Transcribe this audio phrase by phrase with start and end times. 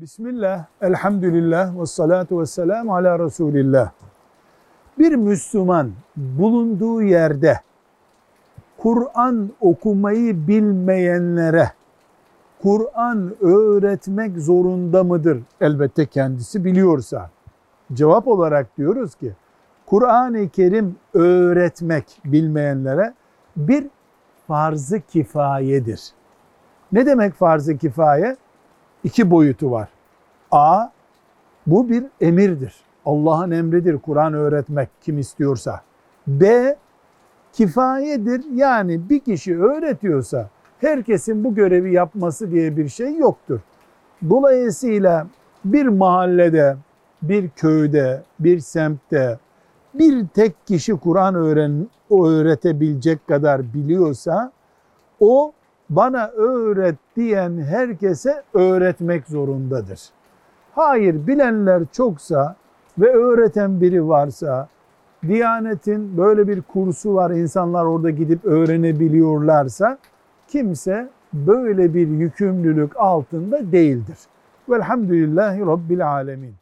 [0.00, 3.90] Bismillah, elhamdülillah ve salatu ve selamu ala Resulillah.
[4.98, 7.60] Bir Müslüman bulunduğu yerde
[8.78, 11.72] Kur'an okumayı bilmeyenlere
[12.62, 15.42] Kur'an öğretmek zorunda mıdır?
[15.60, 17.30] Elbette kendisi biliyorsa.
[17.92, 19.32] Cevap olarak diyoruz ki
[19.86, 23.14] Kur'an-ı Kerim öğretmek bilmeyenlere
[23.56, 23.86] bir
[24.46, 26.12] farz-ı kifayedir.
[26.92, 28.36] Ne demek farz-ı kifaye?
[29.04, 29.88] İki boyutu var.
[30.50, 30.86] A,
[31.66, 32.74] bu bir emirdir.
[33.06, 35.80] Allah'ın emridir Kur'an öğretmek kim istiyorsa.
[36.26, 36.76] B,
[37.52, 38.44] kifayedir.
[38.54, 40.48] Yani bir kişi öğretiyorsa
[40.80, 43.60] herkesin bu görevi yapması diye bir şey yoktur.
[44.30, 45.26] Dolayısıyla
[45.64, 46.76] bir mahallede,
[47.22, 49.38] bir köyde, bir semtte
[49.94, 54.52] bir tek kişi Kur'an öğren öğretebilecek kadar biliyorsa
[55.20, 55.52] o
[55.90, 60.00] bana öğret diyen herkese öğretmek zorundadır.
[60.74, 62.56] Hayır bilenler çoksa
[62.98, 64.68] ve öğreten biri varsa
[65.28, 69.98] Diyanet'in böyle bir kursu var insanlar orada gidip öğrenebiliyorlarsa
[70.48, 74.18] kimse böyle bir yükümlülük altında değildir.
[74.68, 76.54] Velhamdülillahi Rabbil Alemin.